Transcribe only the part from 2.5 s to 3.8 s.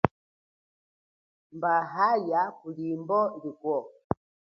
kulimbo likwo.